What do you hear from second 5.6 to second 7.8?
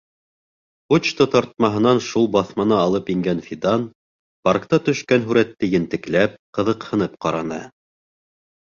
ентекләп, ҡыҙыҡһынып ҡараны.